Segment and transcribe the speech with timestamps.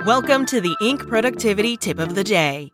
[0.00, 1.08] Welcome to the Inc.
[1.08, 2.73] Productivity Tip of the Day.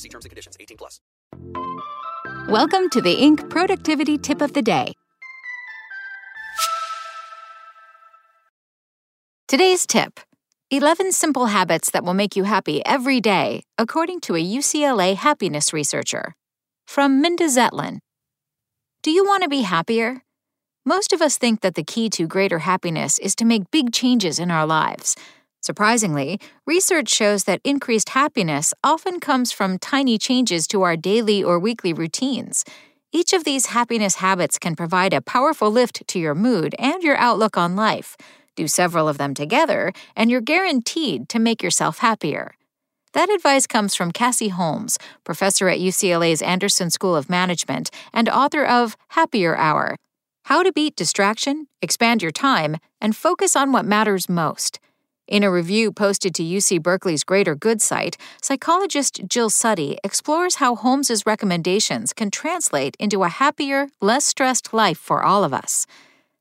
[0.00, 0.56] See terms and conditions.
[0.58, 0.98] 18 plus.
[2.48, 3.50] Welcome to the Inc.
[3.50, 4.94] Productivity Tip of the Day.
[9.46, 10.20] Today's tip
[10.70, 15.74] 11 simple habits that will make you happy every day, according to a UCLA happiness
[15.74, 16.34] researcher.
[16.86, 17.98] From Minda Zetlin.
[19.02, 20.22] Do you want to be happier?
[20.86, 24.38] Most of us think that the key to greater happiness is to make big changes
[24.38, 25.14] in our lives.
[25.60, 31.58] Surprisingly, research shows that increased happiness often comes from tiny changes to our daily or
[31.58, 32.64] weekly routines.
[33.12, 37.16] Each of these happiness habits can provide a powerful lift to your mood and your
[37.16, 38.16] outlook on life.
[38.56, 42.54] Do several of them together, and you're guaranteed to make yourself happier.
[43.12, 48.64] That advice comes from Cassie Holmes, professor at UCLA's Anderson School of Management and author
[48.64, 49.96] of Happier Hour
[50.50, 54.80] how to beat distraction, expand your time, and focus on what matters most.
[55.30, 60.74] In a review posted to UC Berkeley's Greater Good site, psychologist Jill Suttie explores how
[60.74, 65.86] Holmes's recommendations can translate into a happier, less stressed life for all of us.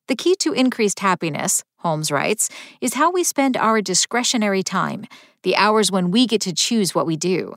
[0.07, 2.49] The key to increased happiness, Holmes writes,
[2.81, 5.05] is how we spend our discretionary time,
[5.43, 7.53] the hours when we get to choose what we do.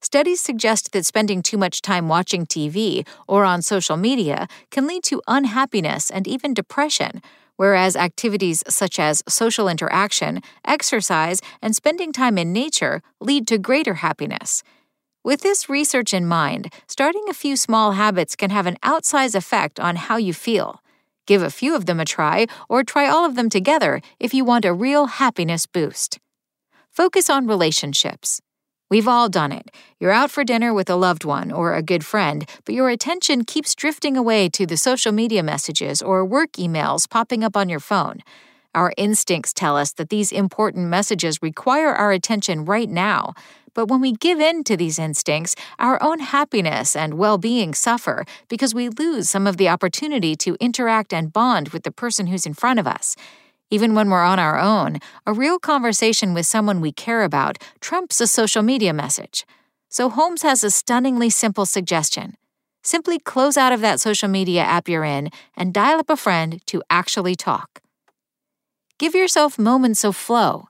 [0.00, 5.02] Studies suggest that spending too much time watching TV or on social media can lead
[5.02, 7.22] to unhappiness and even depression,
[7.56, 13.94] whereas activities such as social interaction, exercise, and spending time in nature lead to greater
[13.94, 14.62] happiness.
[15.24, 19.80] With this research in mind, starting a few small habits can have an outsized effect
[19.80, 20.82] on how you feel.
[21.26, 24.44] Give a few of them a try, or try all of them together if you
[24.44, 26.20] want a real happiness boost.
[26.92, 28.40] Focus on relationships.
[28.88, 29.72] We've all done it.
[29.98, 33.44] You're out for dinner with a loved one or a good friend, but your attention
[33.44, 37.80] keeps drifting away to the social media messages or work emails popping up on your
[37.80, 38.22] phone.
[38.76, 43.34] Our instincts tell us that these important messages require our attention right now.
[43.74, 48.24] But when we give in to these instincts, our own happiness and well being suffer
[48.48, 52.46] because we lose some of the opportunity to interact and bond with the person who's
[52.46, 53.16] in front of us.
[53.70, 58.20] Even when we're on our own, a real conversation with someone we care about trumps
[58.20, 59.44] a social media message.
[59.88, 62.34] So Holmes has a stunningly simple suggestion.
[62.84, 66.60] Simply close out of that social media app you're in and dial up a friend
[66.66, 67.80] to actually talk.
[68.98, 70.68] Give yourself moments of flow.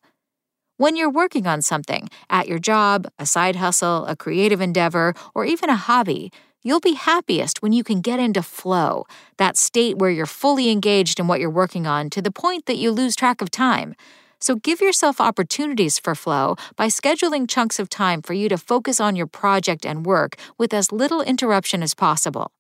[0.79, 5.45] When you're working on something, at your job, a side hustle, a creative endeavor, or
[5.45, 6.33] even a hobby,
[6.67, 9.07] You'll be happiest when you can get into flow,
[9.37, 12.77] that state where you're fully engaged in what you're working on to the point that
[12.77, 13.95] you lose track of time.
[14.41, 18.99] So give yourself opportunities for flow by scheduling chunks of time for you to focus
[18.99, 22.51] on your project and work with as little interruption as possible.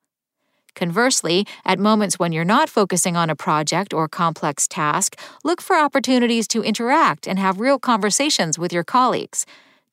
[0.76, 5.74] Conversely, at moments when you're not focusing on a project or complex task, look for
[5.74, 9.46] opportunities to interact and have real conversations with your colleagues.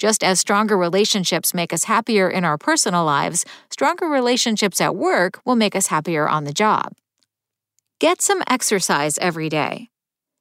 [0.03, 5.39] Just as stronger relationships make us happier in our personal lives, stronger relationships at work
[5.45, 6.91] will make us happier on the job.
[8.01, 9.87] Get some exercise every day.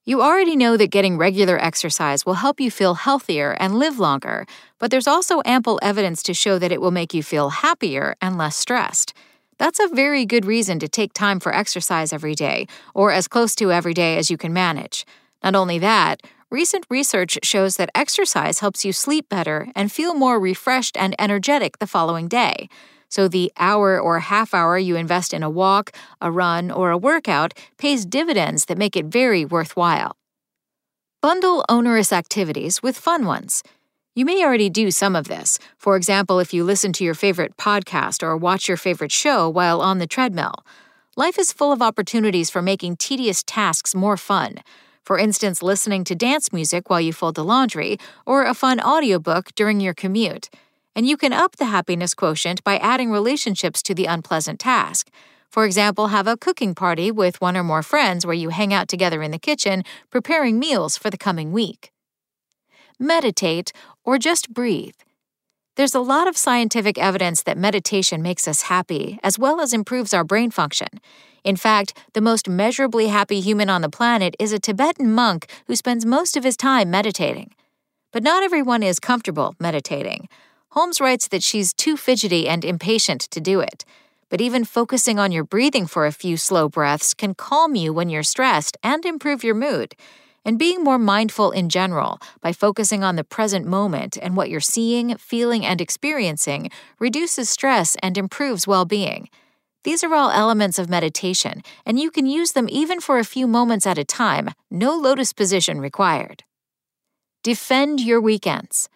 [0.05, 4.47] You already know that getting regular exercise will help you feel healthier and live longer,
[4.81, 8.37] but there's also ample evidence to show that it will make you feel happier and
[8.37, 9.15] less stressed.
[9.59, 13.55] That's a very good reason to take time for exercise every day, or as close
[13.55, 15.07] to every day as you can manage.
[15.45, 16.21] Not only that,
[16.53, 21.79] Recent research shows that exercise helps you sleep better and feel more refreshed and energetic
[21.79, 22.69] the following day.
[23.09, 26.99] So, the hour or half hour you invest in a walk, a run, or a
[26.99, 30.15] workout pays dividends that make it very worthwhile.
[31.23, 33.63] Bundle onerous activities with fun ones.
[34.15, 35.59] You may already do some of this.
[35.79, 39.81] For example, if you listen to your favorite podcast or watch your favorite show while
[39.81, 40.67] on the treadmill.
[41.17, 44.59] Life is full of opportunities for making tedious tasks more fun
[45.05, 49.55] for instance, listening to dance music while you fold the laundry, or a fun audiobook
[49.55, 50.49] during your commute.
[50.95, 55.11] And you can up the happiness quotient by adding relationships to the unpleasant task.
[55.51, 58.89] For example, have a cooking party with one or more friends where you hang out
[58.89, 61.93] together in the kitchen preparing meals for the coming week.
[62.99, 63.73] Meditate
[64.05, 64.95] or just breathe.
[65.75, 70.13] There's a lot of scientific evidence that meditation makes us happy, as well as improves
[70.13, 70.89] our brain function.
[71.45, 75.75] In fact, the most measurably happy human on the planet is a Tibetan monk who
[75.75, 77.55] spends most of his time meditating.
[78.13, 80.29] But not everyone is comfortable meditating.
[80.73, 83.87] Holmes writes that she's too fidgety and impatient to do it.
[84.29, 88.11] But even focusing on your breathing for a few slow breaths can calm you when
[88.11, 89.95] you're stressed and improve your mood
[90.45, 94.61] and being more mindful in general by focusing on the present moment and what you're
[94.61, 99.29] seeing, feeling, and experiencing reduces stress and improves well being.
[99.85, 103.49] These are all elements of meditation, and you can use them even for a few
[103.49, 106.45] moments at a time, no lotus position required.
[107.43, 108.89] Defend your weekends.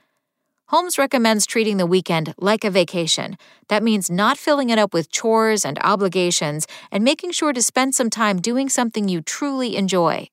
[0.69, 3.37] Holmes recommends treating the weekend like a vacation.
[3.69, 7.95] That means not filling it up with chores and obligations and making sure to spend
[7.95, 10.29] some time doing something you truly enjoy.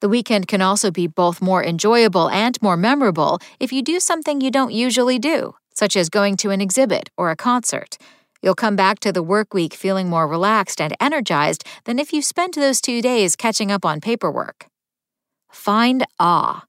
[0.00, 4.40] The weekend can also be both more enjoyable and more memorable if you do something
[4.40, 7.96] you don't usually do, such as going to an exhibit or a concert.
[8.42, 12.20] You'll come back to the work week feeling more relaxed and energized than if you
[12.20, 14.66] spent those two days catching up on paperwork.
[15.50, 16.64] Find awe.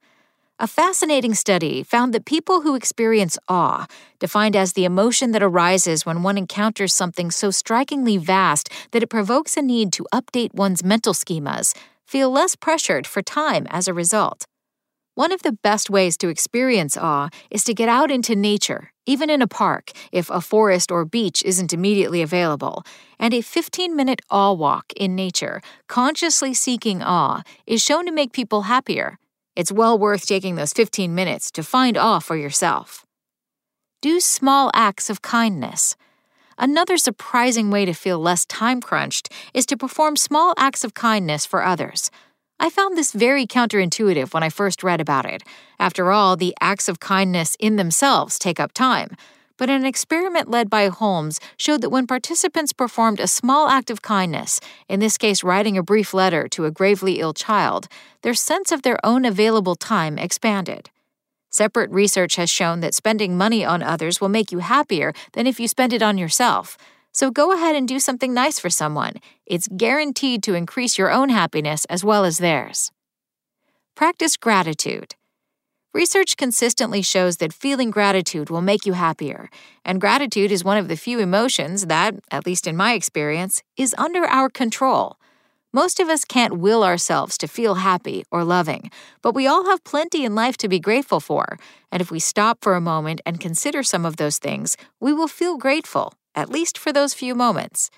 [0.59, 3.85] A fascinating study found that people who experience awe,
[4.17, 9.07] defined as the emotion that arises when one encounters something so strikingly vast that it
[9.07, 11.75] provokes a need to update one's mental schemas,
[12.07, 14.45] feel less pressured for time as a result.
[15.15, 19.29] One of the best ways to experience awe is to get out into nature, even
[19.29, 22.83] in a park, if a forest or beach isn't immediately available.
[23.17, 28.31] And a 15 minute awe walk in nature, consciously seeking awe, is shown to make
[28.31, 29.17] people happier.
[29.55, 33.03] It's well worth taking those 15 minutes to find awe for yourself.
[34.03, 35.95] Do small acts of kindness.
[36.59, 41.45] Another surprising way to feel less time crunched is to perform small acts of kindness
[41.45, 42.09] for others.
[42.59, 45.43] I found this very counterintuitive when I first read about it.
[45.77, 49.15] After all, the acts of kindness in themselves take up time.
[49.57, 54.01] But an experiment led by Holmes showed that when participants performed a small act of
[54.01, 54.59] kindness,
[54.89, 57.87] in this case writing a brief letter to a gravely ill child,
[58.23, 60.89] their sense of their own available time expanded.
[61.49, 65.59] Separate research has shown that spending money on others will make you happier than if
[65.59, 66.77] you spend it on yourself.
[67.11, 69.13] So go ahead and do something nice for someone.
[69.45, 72.91] It's guaranteed to increase your own happiness as well as theirs.
[73.95, 75.15] Practice gratitude.
[75.93, 79.49] Research consistently shows that feeling gratitude will make you happier,
[79.83, 83.95] and gratitude is one of the few emotions that, at least in my experience, is
[83.97, 85.16] under our control.
[85.77, 88.89] Most of us can't will ourselves to feel happy or loving,
[89.21, 91.59] but we all have plenty in life to be grateful for.
[91.91, 95.27] And if we stop for a moment and consider some of those things, we will
[95.27, 97.91] feel grateful, at least for those few moments.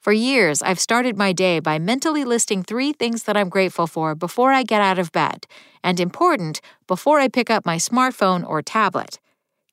[0.00, 4.14] For years, I've started my day by mentally listing three things that I'm grateful for
[4.14, 5.46] before I get out of bed,
[5.84, 9.18] and important, before I pick up my smartphone or tablet.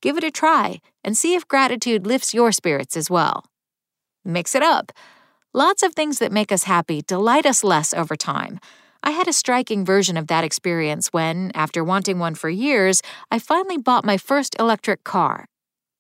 [0.02, 3.46] Give it a try and see if gratitude lifts your spirits as well.
[4.26, 4.92] Mix it up.
[5.58, 8.60] Lots of things that make us happy delight us less over time.
[9.02, 13.02] I had a striking version of that experience when, after wanting one for years,
[13.32, 15.48] I finally bought my first electric car.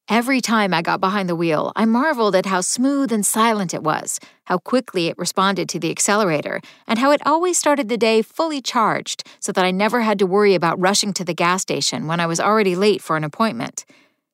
[0.07, 3.81] Every time I got behind the wheel, I marveled at how smooth and silent it
[3.81, 8.21] was, how quickly it responded to the accelerator, and how it always started the day
[8.21, 12.05] fully charged so that I never had to worry about rushing to the gas station
[12.05, 13.85] when I was already late for an appointment.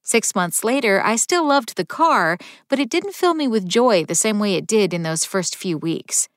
[0.04, 4.04] Six months later, I still loved the car, but it didn't fill me with joy
[4.04, 6.28] the same way it did in those first few weeks.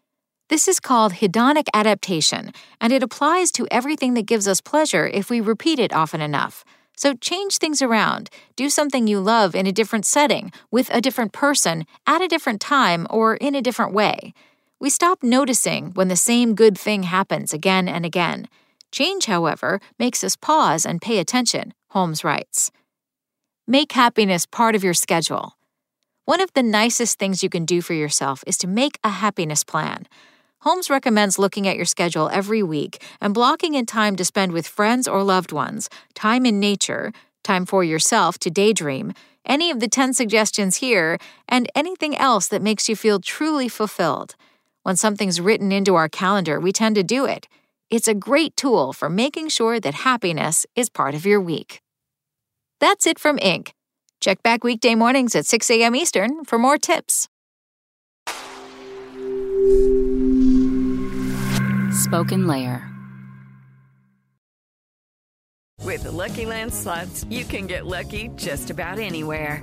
[0.49, 5.29] This is called hedonic adaptation, and it applies to everything that gives us pleasure if
[5.29, 6.65] we repeat it often enough.
[6.97, 8.31] So change things around.
[8.55, 12.61] Do something you love in a different setting, with a different person, at a different
[12.61, 14.33] time, or in a different way.
[14.79, 18.47] We stop noticing when the same good thing happens again and again.
[18.93, 22.71] Change, however, makes us pause and pay attention, Holmes writes.
[23.69, 25.57] Make happiness part of your schedule.
[26.25, 29.65] One of the nicest things you can do for yourself is to make a happiness
[29.65, 30.07] plan.
[30.61, 34.69] Holmes recommends looking at your schedule every week and blocking in time to spend with
[34.69, 39.13] friends or loved ones, time in nature, time for yourself to daydream,
[39.45, 41.19] any of the 10 suggestions here,
[41.49, 44.37] and anything else that makes you feel truly fulfilled.
[44.85, 47.49] When something's written into our calendar, we tend to do it.
[47.91, 51.83] It's a great tool for making sure that happiness is part of your week.
[52.81, 53.73] That's it from Inc.
[54.21, 55.95] Check back weekday mornings at 6 a.m.
[55.95, 57.29] Eastern for more tips.
[61.93, 62.91] Spoken Layer.
[65.83, 69.63] With the Lucky Land slots, you can get lucky just about anywhere.